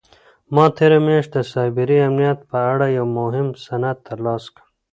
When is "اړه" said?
2.71-2.85